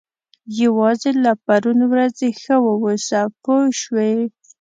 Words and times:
یوازې 0.63 1.11
له 1.23 1.31
پرون 1.45 1.79
ورځې 1.91 2.27
ښه 2.41 2.55
واوسه 2.65 3.19
پوه 3.43 3.63
شوې!. 3.81 4.13